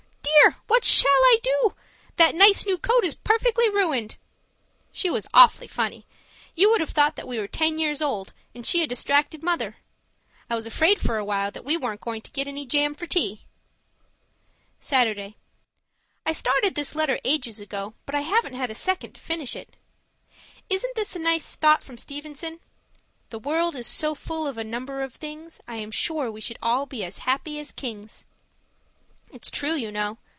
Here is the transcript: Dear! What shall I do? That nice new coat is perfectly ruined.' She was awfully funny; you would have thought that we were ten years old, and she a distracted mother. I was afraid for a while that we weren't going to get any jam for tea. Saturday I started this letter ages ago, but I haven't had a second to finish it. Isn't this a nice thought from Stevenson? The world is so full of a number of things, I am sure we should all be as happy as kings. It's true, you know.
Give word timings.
Dear! 0.43 0.55
What 0.65 0.85
shall 0.85 1.09
I 1.11 1.37
do? 1.43 1.75
That 2.15 2.33
nice 2.33 2.65
new 2.65 2.77
coat 2.79 3.03
is 3.03 3.13
perfectly 3.13 3.69
ruined.' 3.69 4.15
She 4.91 5.07
was 5.11 5.27
awfully 5.35 5.67
funny; 5.67 6.07
you 6.55 6.71
would 6.71 6.81
have 6.81 6.89
thought 6.89 7.15
that 7.17 7.27
we 7.27 7.37
were 7.37 7.47
ten 7.47 7.77
years 7.77 8.01
old, 8.01 8.33
and 8.55 8.65
she 8.65 8.81
a 8.81 8.87
distracted 8.87 9.43
mother. 9.43 9.77
I 10.49 10.55
was 10.55 10.65
afraid 10.65 10.99
for 10.99 11.17
a 11.17 11.25
while 11.25 11.51
that 11.51 11.63
we 11.65 11.77
weren't 11.77 12.01
going 12.01 12.21
to 12.23 12.31
get 12.31 12.47
any 12.47 12.65
jam 12.65 12.95
for 12.95 13.05
tea. 13.05 13.43
Saturday 14.79 15.35
I 16.25 16.31
started 16.31 16.73
this 16.73 16.95
letter 16.95 17.19
ages 17.23 17.59
ago, 17.59 17.93
but 18.07 18.15
I 18.15 18.21
haven't 18.21 18.55
had 18.55 18.71
a 18.71 18.75
second 18.75 19.13
to 19.13 19.21
finish 19.21 19.55
it. 19.55 19.75
Isn't 20.71 20.95
this 20.95 21.15
a 21.15 21.19
nice 21.19 21.55
thought 21.55 21.83
from 21.83 21.97
Stevenson? 21.97 22.59
The 23.29 23.39
world 23.39 23.75
is 23.75 23.85
so 23.85 24.15
full 24.15 24.47
of 24.47 24.57
a 24.57 24.63
number 24.63 25.03
of 25.03 25.13
things, 25.13 25.61
I 25.67 25.75
am 25.75 25.91
sure 25.91 26.31
we 26.31 26.41
should 26.41 26.57
all 26.63 26.87
be 26.87 27.03
as 27.03 27.19
happy 27.19 27.59
as 27.59 27.71
kings. 27.71 28.25
It's 29.31 29.51
true, 29.51 29.75
you 29.75 29.91
know. 29.91 30.17